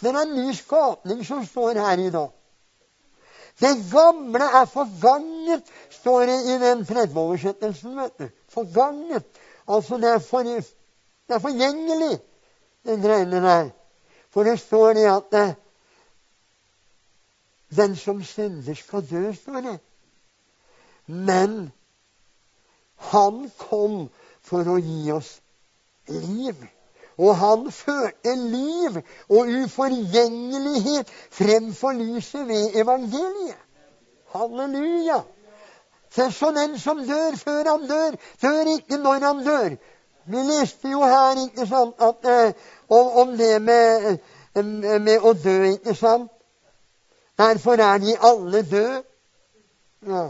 [0.00, 2.32] Det er en ny skapning som står her i dag.
[3.60, 7.96] Det gamle er forganget, står det i den tredje oversettelsen.
[7.96, 8.28] vet du.
[8.48, 9.24] Forganget.
[9.68, 10.64] Altså, det er, for, det
[11.28, 12.18] er forgjengelig,
[12.84, 13.70] den greiene der.
[14.30, 15.54] For det står det at det,
[17.76, 19.78] den som synder, skal dø, står det.
[21.06, 21.72] Men
[22.96, 24.10] han kom
[24.42, 25.38] for å gi oss
[26.08, 26.54] liv.
[27.18, 28.96] Og han førte liv
[29.28, 33.60] og uforgjengelighet fremfor lyset ved evangeliet.
[34.34, 35.20] Halleluja!
[36.10, 39.76] Se, så den som dør før han dør, dør ikke når han dør.
[40.26, 42.52] Vi leste jo her ikke sant, at, eh,
[42.88, 44.06] om, om, det med,
[44.54, 46.30] eh, med, å dø, ikke sant?
[47.38, 49.02] Derfor er de alle døde.
[50.06, 50.24] Ja.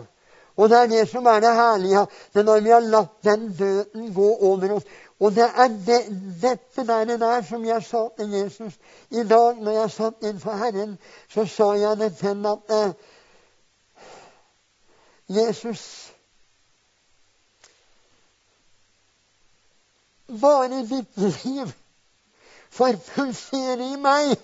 [0.57, 2.07] Og det er det som er det herlige.
[2.35, 4.85] Det når vi har latt den døden gå over oss.
[5.25, 6.01] Og det er det,
[6.43, 8.75] dette der, der som jeg sa til Jesus
[9.11, 10.99] i dag når jeg satt inn for Herren.
[11.33, 12.93] Så sa jeg det til ham at eh,
[15.39, 16.11] Jesus
[20.41, 21.73] Bare ditt liv
[22.73, 24.37] får pulsere i meg.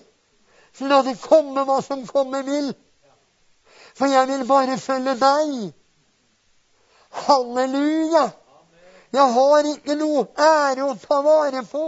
[0.73, 2.73] Så la det komme hva som komme vil.
[3.97, 5.73] For jeg vil bare følge deg.
[7.25, 8.29] Halleluja!
[9.11, 11.85] Jeg har ikke noe ære å ta vare på.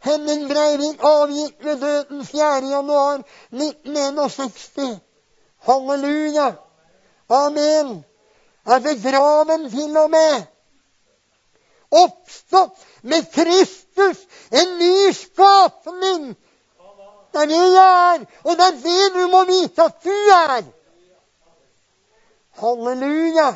[0.00, 2.70] Henning Breivik avgikk ved døden 4.
[2.72, 4.98] januar 1961.
[5.68, 6.54] Halleluja!
[7.30, 8.04] Amen.
[8.66, 10.46] Er begraven til og med.
[11.90, 16.32] Oppstått med Kristus, en ny skapning
[17.32, 20.62] det er det jeg er, og det er det du må vite at du er.
[22.60, 23.50] Halleluja.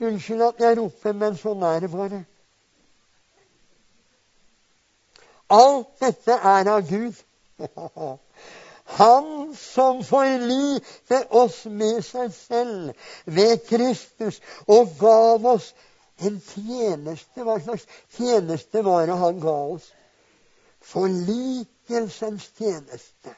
[0.00, 2.22] Unnskyld at jeg roper, men sånn er det bare.
[5.50, 7.18] Alt dette er av Gud.
[8.98, 12.92] Han som forlite oss med seg selv
[13.24, 15.72] ved Kristus og gav oss
[16.24, 17.44] en tjeneste.
[17.44, 17.84] Hva slags
[18.16, 19.90] tjeneste var det han ga oss?
[20.88, 23.34] Forlikelsens tjeneste.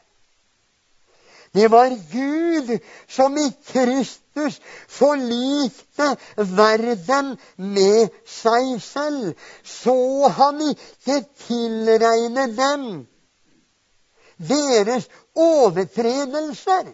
[1.52, 9.32] Det var Gud som i Kristus forlikte verden med seg selv,
[9.64, 12.84] så han ikke tilregne dem
[14.40, 16.92] deres overtredelser,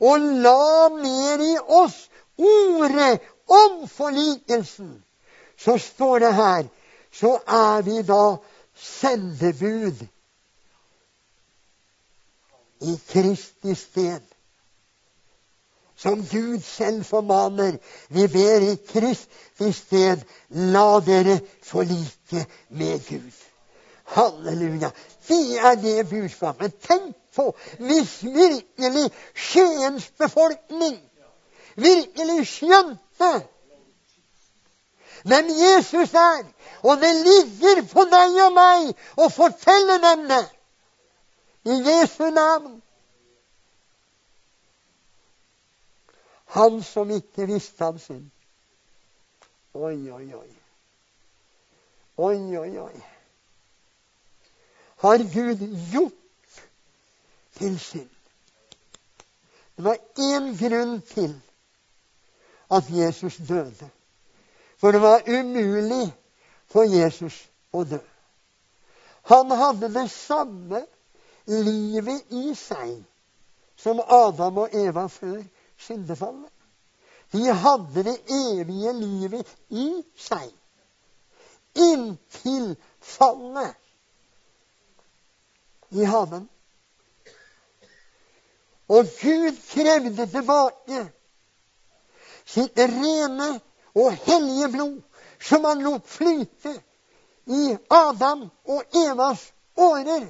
[0.00, 1.98] og la mer i oss
[2.38, 3.18] ordet
[3.48, 4.94] om forlikelsen.
[5.58, 6.70] Så står det her,
[7.10, 8.36] så er vi da
[8.78, 10.06] sendebud
[12.80, 14.22] i Kristi sted.
[15.96, 17.78] Som Gud selv formaner.
[18.08, 23.32] Vi ber i Kristi sted, la dere forlike med Gud.
[24.04, 24.90] Halleluja.
[25.28, 26.74] Det er det budskapet.
[26.80, 30.98] Tenk på hvis virkelig Skiens befolkning
[31.76, 33.32] virkelig skjønte
[35.24, 36.46] hvem Jesus er.
[36.82, 40.44] Og det ligger på deg og meg å fortelle dem det.
[41.68, 42.82] I Jesu navn.
[46.46, 48.30] Han som ikke visste av synd.
[49.76, 50.52] Oi, oi, oi.
[52.16, 53.02] Oi, oi, oi.
[55.04, 56.62] Har Gud gjort
[57.58, 58.10] til synd?
[59.76, 61.36] Det var én grunn til
[62.70, 63.90] at Jesus døde.
[64.80, 66.06] For det var umulig
[66.66, 67.36] for Jesus
[67.72, 68.00] å dø.
[69.28, 70.86] Han hadde det samme
[71.48, 72.94] livet i seg
[73.78, 75.42] som Adam og Eva før
[75.78, 76.52] syndefallet.
[77.32, 80.48] De hadde det evige livet i seg
[81.78, 83.74] inntil fallet
[85.90, 86.48] i haven.
[88.88, 91.04] Og Gud krevde tilbake
[92.48, 93.48] sitt rene
[93.94, 95.00] og hellige blod,
[95.40, 96.72] som han lot flyte
[97.46, 100.24] i Adam og Evas årer.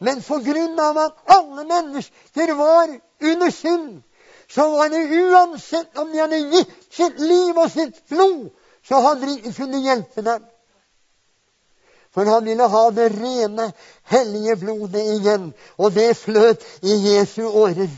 [0.00, 3.98] Men på grunn av at alle mennesker var under synd,
[4.50, 8.48] så var det uansett om de hadde gitt sitt liv og sitt blod,
[8.82, 10.46] så hadde de ikke kunnet hjelpe dem.
[12.10, 13.68] For han ville ha det rene,
[14.10, 17.90] hellige blodet igjen, og det fløt i Jesu årer.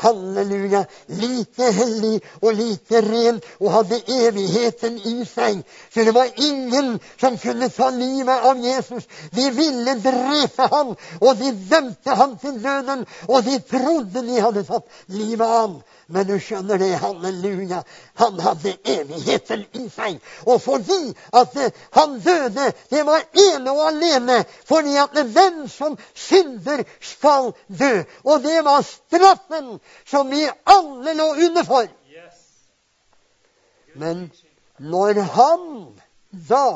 [0.00, 0.84] Halleluja.
[1.20, 5.62] Like hellig og like ren og hadde evigheten i seg.
[5.94, 9.08] Så det var ingen som kunne ta livet av Jesus.
[9.36, 14.66] De ville drepe ham, og de dømte ham til døden, og de trodde de hadde
[14.68, 15.80] tatt livet av ham.
[16.06, 17.82] Men du skjønner det, halleluja,
[18.18, 20.18] han hadde evigheten i seg.
[20.46, 21.56] Og fordi at
[21.94, 28.02] han døde, det var ene og alene fordi at den som synder, skal dø.
[28.24, 31.88] Og det var straffen som vi alle lå under for.
[33.94, 34.30] Men
[34.78, 35.64] når han
[36.48, 36.66] da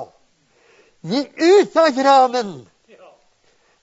[1.06, 2.56] gikk ut av graven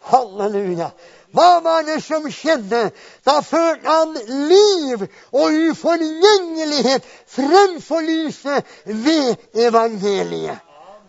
[0.03, 0.91] Halleluja.
[1.33, 2.91] Hva var det som skjedde?
[3.25, 4.13] Da førte han
[4.49, 5.01] liv
[5.33, 10.61] og uforgjengelighet fremfor lyset ved evangeliet.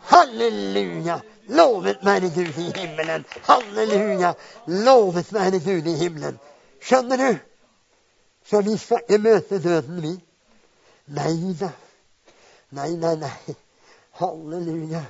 [0.08, 1.20] Halleluja!
[1.48, 3.24] Lovet være Gud i himmelen.
[3.44, 4.32] Halleluja!
[4.66, 6.38] Lovet være Gud i himmelen.
[6.80, 7.36] Skjønner du?
[8.48, 10.14] Så vi skal ikke møte døden, vi.
[11.06, 11.68] Nei da.
[12.70, 13.56] Nei, nei, nei.
[14.20, 15.04] Halleluja.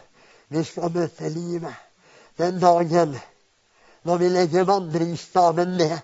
[0.48, 1.74] Vi skal møte livet
[2.38, 3.14] den dagen
[4.04, 5.98] når vi legger vandringsstaven ned,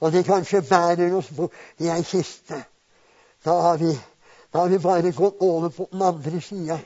[0.00, 2.62] og de kanskje bærer oss bort i ei kiste.
[3.44, 3.90] Da har, vi,
[4.68, 6.78] vi bare gått over på den andre sida.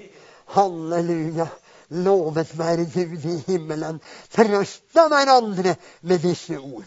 [0.55, 1.47] Halleluja.
[1.89, 4.01] Lovet være Gud i himmelen.
[4.33, 6.87] Trøsta hverandre med disse ord.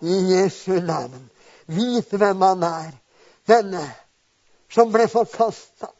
[0.00, 1.30] I Jesu navn.
[1.66, 2.92] Vit hvem han er.
[3.46, 3.84] Denne
[4.70, 5.90] som ble forkasta.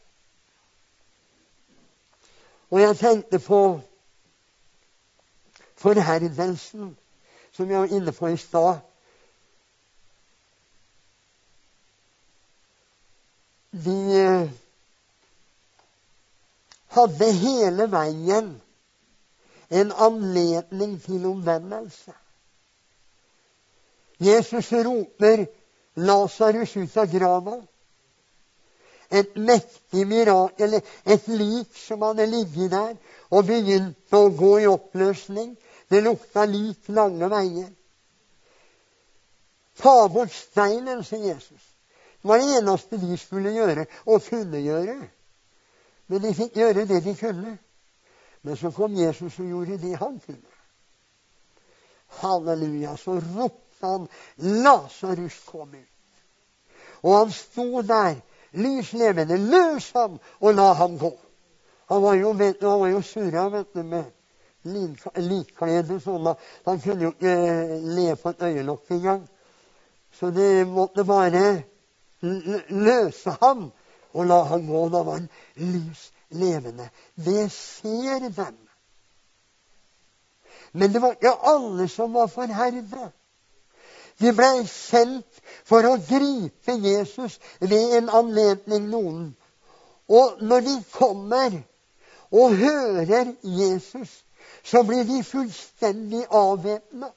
[2.71, 3.61] Og jeg tenkte på
[5.81, 6.95] forherdelsen
[7.55, 8.79] som jeg var inne på i stad.
[13.71, 14.49] De eh,
[16.95, 18.51] hadde hele veien
[19.71, 22.13] en anledning til omvendelse.
[24.19, 25.45] Jesus roper
[25.95, 27.57] Lasarus ut av grava.
[29.11, 32.93] Et mektig mirakel, et lik som hadde ligget der
[33.31, 35.55] og begynt å gå i oppløsning.
[35.91, 37.71] Det lukta lik lange veier.
[39.75, 41.63] Ta bort steinen, sier Jesus.
[42.21, 44.95] Det var det eneste de skulle gjøre og kunne gjøre.
[46.07, 47.57] Men de fikk gjøre det de kunne.
[48.41, 50.55] Men så kom Jesus og gjorde det han kunne.
[52.21, 52.95] Halleluja.
[52.95, 56.23] Så ropte han 'Lasarus, kom ut'.
[57.03, 58.15] Og han sto der,
[58.51, 59.37] lys levende.
[59.37, 61.11] Løs ham og la ham gå.
[61.89, 64.03] Han var jo, han jo surra vet du, med
[64.63, 66.31] likklede sånn
[66.65, 67.35] han kunne jo ikke
[67.95, 69.23] le på et øyelokk engang.
[70.13, 71.63] Så de måtte bare
[72.21, 73.71] løse ham
[74.13, 74.83] og la ham gå.
[74.89, 76.89] Da var han lys levende.
[77.15, 78.57] Det ser dem.
[80.71, 83.09] Men det var ikke alle som var forherda.
[84.21, 89.31] De ble sendt for å gripe Jesus ved en anledning, noen.
[90.11, 91.57] Og når de kommer
[92.31, 94.21] og hører Jesus,
[94.63, 97.09] så blir de fullstendig avvæpna.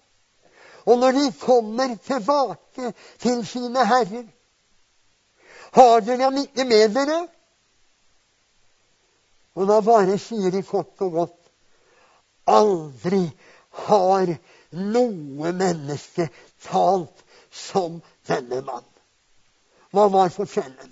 [0.84, 4.26] Og når de kommer tilbake til sine herrer
[5.74, 7.26] Har dere ham ikke med dere?
[9.54, 11.40] Og da bare sier de kort og godt
[12.46, 13.24] Aldri
[13.86, 14.34] har
[14.70, 16.28] noe menneske
[16.66, 18.86] talt som denne mann.
[19.94, 20.90] Hva var forskjellen?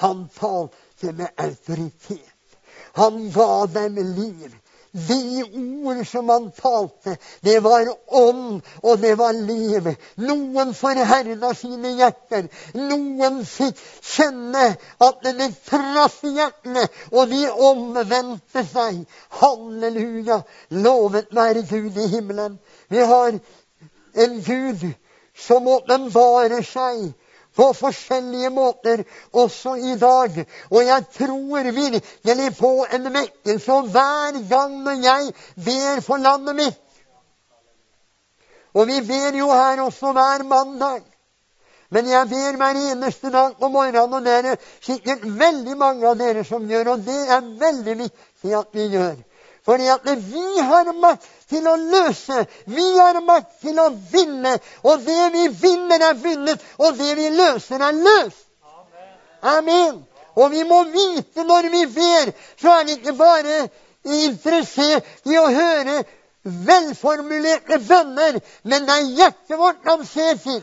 [0.00, 2.56] Han talte med autoritet.
[2.94, 4.54] Han ga dem liv.
[4.94, 5.42] De
[5.84, 9.88] ord som han talte, det var ånd, og det var liv.
[10.22, 12.46] Noen forherda sine hjerter.
[12.78, 14.68] Noen fikk kjenne
[15.02, 19.02] at det traff i hjertene, og de omvendte seg.
[19.40, 20.44] Halleluja!
[20.70, 22.60] Lovet være Gud i himmelen.
[22.86, 23.34] Vi har
[24.14, 24.86] en Gud
[25.34, 27.08] som åpenbarer seg
[27.56, 30.46] på forskjellige måter også i dag.
[30.70, 33.80] Og jeg tror virkelig på en vekkelse.
[33.94, 35.34] Hver gang når jeg
[35.64, 36.80] ber for landet mitt
[38.74, 41.02] Og vi ber jo her også hver mandag.
[41.90, 46.18] Men jeg ber hver eneste dag på morgenen, og det er sikkert veldig mange av
[46.18, 46.90] dere som gjør.
[46.94, 49.14] Og det er veldig viktig at vi gjør.
[49.64, 52.42] Fordi at vi har makt til å løse.
[52.68, 54.58] Vi har makt til å vinne.
[54.84, 56.66] Og det vi vinner, er vunnet.
[56.78, 58.44] Og det vi løser, er løst.
[59.44, 60.02] Amen.
[60.34, 63.58] Og vi må vite når vi ber, så er det ikke bare
[64.04, 66.02] interessert i å høre
[66.44, 70.62] velformulerte bønner, men det er hjertet vårt han ser til.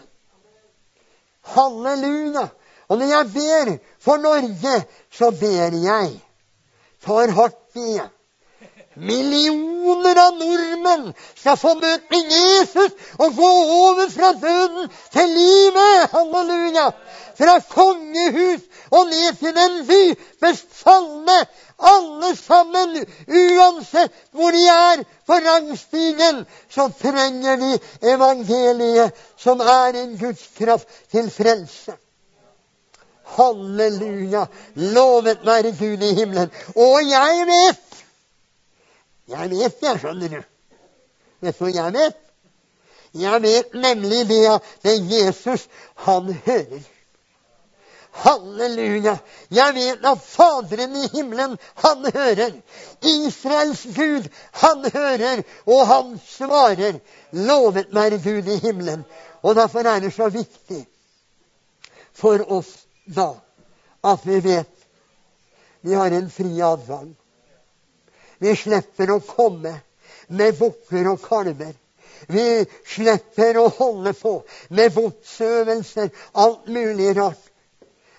[1.56, 2.50] Halleluja.
[2.92, 3.72] Og når jeg ber
[4.04, 4.76] for Norge,
[5.10, 6.12] så ber jeg
[7.02, 8.02] for hardt i.
[9.02, 16.12] Millioner av nordmenn skal få møte Jesus og gå over fra døden til livet.
[16.12, 16.92] Halleluja!
[17.40, 21.40] Fra kongehus og ned til den dypest falne.
[21.82, 22.94] Alle sammen,
[23.26, 27.72] uansett hvor de er på rangstigen, så trenger de
[28.14, 31.98] evangeliet, som er en Guds kraft til frelse.
[33.34, 34.46] Halleluja!
[34.76, 36.54] Lovet være Gud i himmelen.
[36.76, 37.91] Og jeg vet
[39.32, 40.42] jeg vet det, skjønner du.
[41.42, 42.18] Vet du hva jeg vet?
[43.22, 44.66] Jeg vet nemlig det at
[45.12, 45.68] Jesus,
[46.06, 46.84] han hører.
[48.12, 49.18] Halleluja!
[49.52, 52.58] Jeg vet at Faderen i himmelen, han hører.
[53.02, 57.00] Israels Gud, han hører, og han svarer.
[57.32, 59.06] Lovet være Gud i himmelen.
[59.42, 60.86] Og derfor er det så viktig
[62.14, 62.76] for oss
[63.08, 63.32] da
[64.04, 64.82] at vi vet
[65.82, 67.16] vi har en fri adgang.
[68.42, 69.76] Vi slipper å komme
[70.34, 71.76] med bukker og kalver.
[72.32, 74.34] Vi slipper å holde på
[74.70, 77.48] med botsøvelser, alt mulig rart.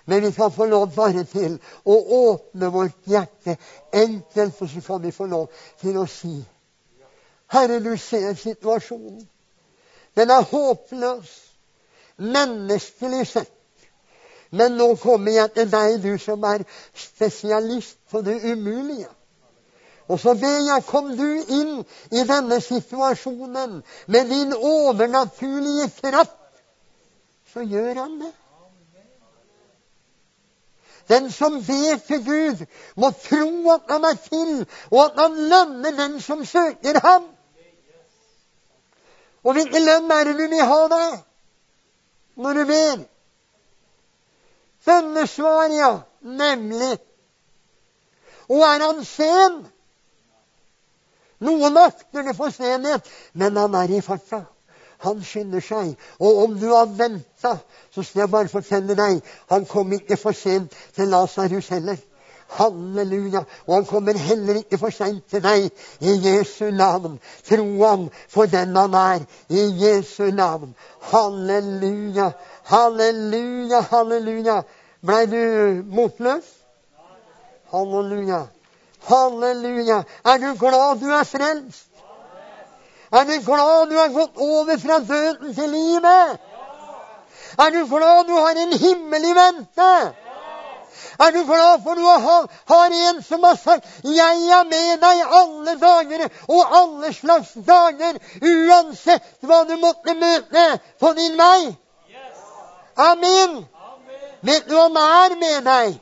[0.04, 3.56] Men vi kan få lov bare til å åpne vårt hjerte
[3.92, 5.46] enkelt, og så kan vi få lov
[5.80, 6.40] til å si
[7.52, 9.26] Herre, du ser situasjonen.
[10.16, 11.32] Den er håpløs,
[12.16, 13.50] menneskelig sett.
[14.56, 16.64] Men nå kommer jeg til deg, du som er
[16.96, 19.10] spesialist på det umulige.
[20.08, 21.26] Og så ber jeg, kom du
[21.58, 21.74] inn
[22.10, 26.38] i denne situasjonen med din overnaturlige kraft.
[27.52, 28.32] Så gjør han det.
[31.08, 35.96] Den som ber til Gud, må tro at han er til, og at han lønner
[35.98, 37.26] den som søker ham.
[39.42, 41.02] Og hvilken lønn er det du vil ha da,
[42.36, 43.02] når du ber?
[44.86, 45.92] Bønnesvar, ja.
[46.22, 46.98] Nemlig.
[48.48, 49.66] Og er han sen?
[51.42, 54.44] Noen akter det for senhet, men han er i farta.
[55.02, 55.96] Han skynder seg.
[56.22, 57.56] Og om du har venta,
[57.90, 59.18] så skal jeg bare fortelle deg
[59.50, 61.98] han kom ikke for sent til Lasarus heller.
[62.52, 63.42] Halleluja.
[63.66, 65.70] Og han kommer heller ikke for seint til deg.
[66.00, 67.18] I Jesu navn.
[67.48, 69.26] Tro ham for den han er.
[69.48, 70.74] I Jesu navn.
[71.12, 72.30] Halleluja.
[72.68, 74.62] Halleluja, halleluja.
[75.02, 76.44] Blei du motløs?
[77.72, 78.44] Halleluja.
[79.08, 80.04] Halleluja.
[80.24, 81.88] Er du glad du er frelst?
[83.12, 86.40] Er du glad du har gått over fra døden til livet?
[87.58, 90.14] Er du glad du har en himmel i vente?
[91.20, 95.16] Er du glad for du har, har en som har sagt 'Jeg er med deg
[95.40, 101.76] alle dager og alle slags dager', uansett hva du måtte møte på din vei?
[102.96, 103.66] Amen.
[104.42, 106.00] Vet du han er med deg?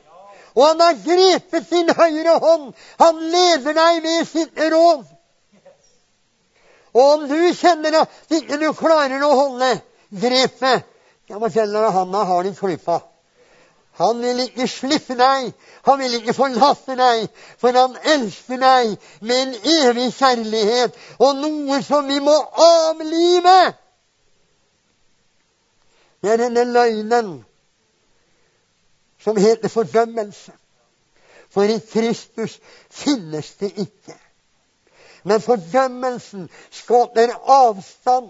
[0.55, 2.71] Og han har grepet sin høyre hånd.
[2.99, 5.05] Han leder deg med sitt råd.
[6.91, 9.75] Og om du kjenner at ikke du klarer å holde
[10.11, 10.87] grepet
[11.31, 12.97] ja, men kjenn deg, han har din klypa.
[14.01, 15.51] Han vil ikke slippe deg.
[15.87, 17.29] Han vil ikke forlate deg.
[17.61, 22.35] For han elsker deg med en evig kjærlighet og noe som vi må
[22.65, 23.59] avlive.
[26.21, 27.31] Det er denne løgnen
[29.21, 30.51] som heter fordømmelse.
[31.49, 32.59] For i Kristus
[32.89, 34.15] finnes det ikke.
[35.23, 38.29] Men fordømmelsen skaper avstand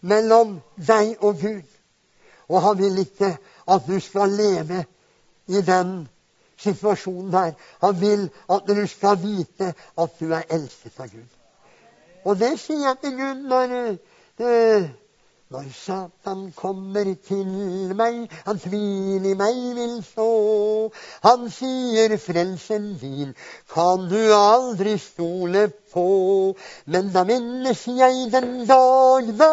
[0.00, 1.66] mellom deg og Gud.
[2.48, 3.36] Og han vil ikke
[3.68, 4.84] at du skal leve
[5.46, 6.08] i den
[6.56, 7.52] situasjonen der.
[7.80, 11.28] Han vil at du skal vite at du er elsket av Gud.
[12.24, 14.88] Og det sier jeg til Gud når uh,
[15.50, 20.26] når Satan kommer til meg, han tvil i meg vil så.
[21.24, 23.32] Han sier, frelsen din
[23.74, 26.06] kan du aldri stole på.
[26.86, 29.50] Men da minnes jeg den dag da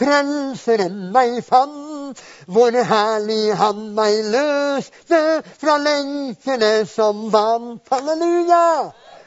[0.00, 5.24] Frelseren meg fant, hvor herlig han meg løste
[5.60, 7.84] fra lenkene som vant.
[7.92, 8.68] Halleluja!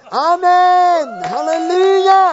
[0.10, 1.14] Amen!
[1.30, 2.24] Halleluja!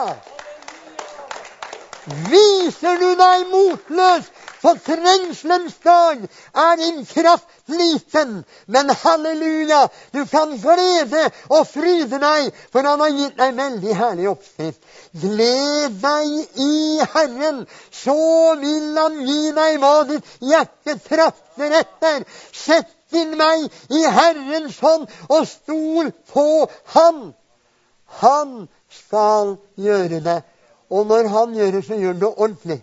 [2.04, 4.26] Viser du deg motløs
[4.60, 6.20] for trengselens dag,
[6.52, 8.42] er din kraft liten.
[8.66, 14.28] Men halleluja, du kan glede og fryde deg, for han har gitt deg veldig herlig
[14.34, 14.80] oppskrift.
[15.22, 16.76] Gled deg i
[17.14, 18.18] Herren, så
[18.60, 22.24] vil han gi deg hva ditt hjerte trakter etter.
[22.52, 26.48] Sett inn meg i Herrens hånd og stol på
[26.96, 27.30] Han.
[28.20, 30.42] Han skal gjøre det.
[30.94, 32.78] Og når Han gjør det, så gjør han det ordentlig.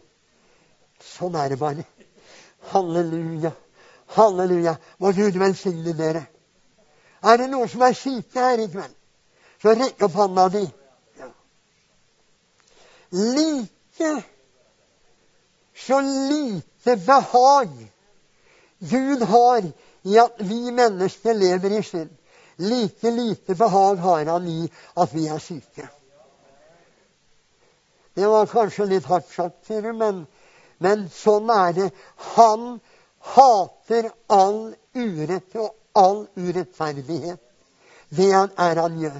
[1.01, 1.85] Sånn er det bare.
[2.71, 3.53] Halleluja.
[4.15, 4.75] Halleluja.
[4.99, 6.25] Må Gud velsigne dere.
[7.23, 8.93] Er det noen som er syke her i kveld,
[9.61, 10.63] så rekk opp hånda di.
[11.21, 11.29] Ja.
[13.11, 14.13] Like
[15.85, 17.69] så lite behag
[18.79, 19.61] Gud har
[20.01, 22.09] i at vi mennesker lever i synd.
[22.57, 25.87] Like lite behag har han i at vi er syke.
[28.15, 30.25] Det var kanskje litt hardt sagt, sier du, men
[30.81, 31.89] men sånn er det.
[32.35, 32.79] Han
[33.35, 37.39] hater all urett og all urettferdighet.
[38.09, 39.19] Det er han gjør.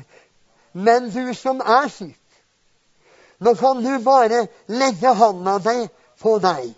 [0.73, 2.17] Men du som er syk,
[3.41, 5.85] nå kan du bare legge handa di
[6.21, 6.71] på deg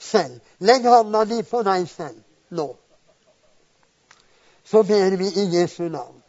[0.00, 0.40] selv.
[0.64, 2.70] Legg handa di på deg selv nå.
[4.64, 6.19] Så ber vi i Jesu navn.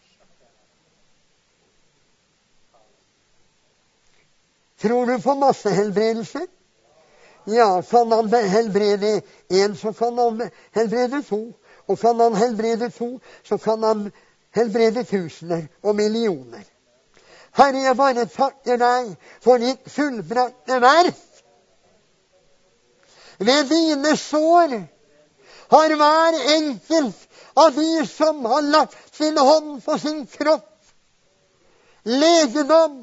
[4.81, 6.47] Tror du på massehelbredelser?
[7.45, 11.53] Ja, kan han helbrede én, så kan han helbrede to.
[11.87, 14.11] Og kan han helbrede to, så kan han
[14.55, 16.63] helbrede tusener og millioner.
[17.51, 19.13] Herre, jeg bare takker deg
[19.43, 21.27] for ditt fullbrakte verk.
[23.41, 24.75] Ved dine sår
[25.71, 30.69] har hver enkelt av de som har lagt sin hånd på sin kropp,
[32.03, 33.01] legedom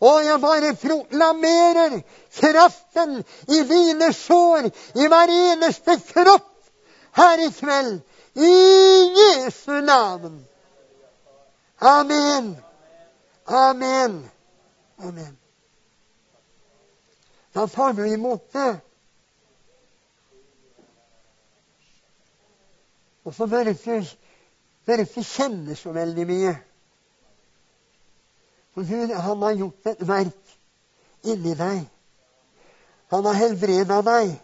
[0.00, 2.00] og jeg bare proklamerer
[2.40, 6.54] kraften i dine sår, i hver eneste kropp
[7.18, 8.00] her i kveld.
[8.38, 8.52] I
[9.18, 10.46] Jesu navn.
[11.80, 12.56] Amen.
[13.46, 14.30] Amen.
[14.98, 15.38] Amen.
[17.54, 18.80] Da tar du imot det.
[23.24, 26.54] Og så bør du ikke kjenne så veldig mye.
[28.78, 30.50] For Gud, han har gjort et verk
[31.26, 31.80] inni deg.
[33.10, 34.36] Han har helbreda deg.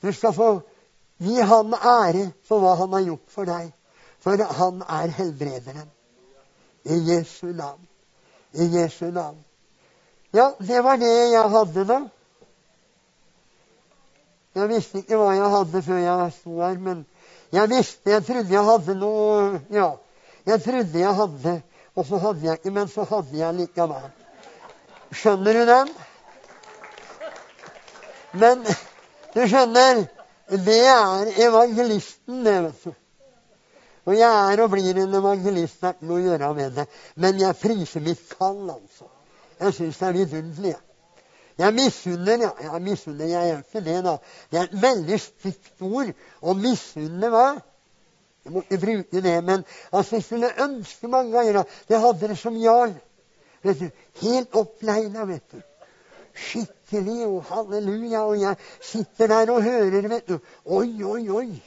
[0.00, 0.46] Du skal få
[1.20, 3.68] gi han ære for hva han har gjort for deg.
[4.24, 5.92] For han er helbrederen.
[6.88, 7.84] I Jesu navn.
[8.56, 9.44] I Jesu navn.
[10.32, 12.00] Ja, det var det jeg hadde, da.
[14.56, 17.04] Jeg visste ikke hva jeg hadde før jeg sto her, men
[17.52, 19.90] jeg visste Jeg trodde jeg hadde noe Ja,
[20.48, 21.60] jeg trodde jeg hadde
[21.98, 24.06] og så hadde jeg ikke, men så hadde jeg likevel.
[25.18, 25.90] Skjønner du den?
[28.38, 28.62] Men
[29.34, 30.04] du skjønner,
[30.68, 32.92] det er evangelisten, det, vet du.
[34.08, 35.80] Og jeg er og blir en evangelist.
[35.80, 36.84] Det er ikke noe å gjøre med det.
[37.20, 39.08] Men jeg priser mitt kall, altså.
[39.58, 40.76] Jeg syns det er vidunderlig.
[41.58, 42.52] Jeg misunner, ja.
[42.62, 44.14] Jeg misunner, jeg gjør ikke det, da.
[44.48, 47.48] Det er et veldig stygt ord å misunne hva?
[48.48, 52.28] Jeg må ikke bruke det, men altså, jeg skulle ønske mange ganger at jeg hadde
[52.28, 52.94] det som jarl.
[53.62, 53.88] Vet du,
[54.22, 55.60] Helt oppleina, vet du.
[56.32, 58.22] Skikkelig og halleluja.
[58.24, 60.38] Og jeg sitter der og hører, vet du.
[60.64, 61.62] Oi, oi, oi.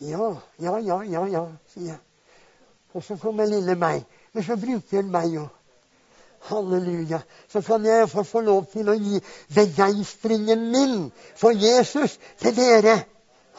[0.00, 0.30] Ja,
[0.62, 1.98] ja, ja, ja, ja, sier jeg.
[2.94, 4.06] Og så kommer lille meg.
[4.32, 5.48] Men så bruker han meg jo.
[6.46, 7.24] Halleluja.
[7.48, 9.18] Så kan jeg få lov til å gi
[9.54, 11.00] begeistringen min
[11.34, 13.00] for Jesus til dere.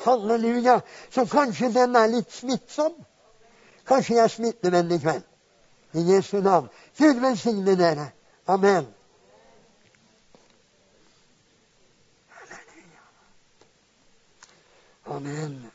[0.04, 0.82] Halleluja.
[1.10, 2.93] Så kanskje den er litt smittsom.
[3.88, 5.28] Kanskje jeg er den i kveld.
[5.93, 6.70] I Jesu navn.
[6.97, 8.12] Gud velsigne dere.
[8.47, 8.88] Amen.
[15.06, 15.70] Amen.